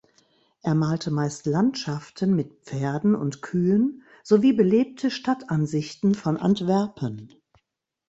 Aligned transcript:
Er 0.63 0.73
malte 0.73 1.11
meist 1.11 1.45
Landschaften 1.45 2.35
mit 2.35 2.51
Pferden 2.63 3.13
und 3.13 3.43
Kühen 3.43 4.01
sowie 4.23 4.51
belebte 4.51 5.11
Stadtansichten 5.11 6.15
von 6.15 6.37
Antwerpen. 6.37 7.35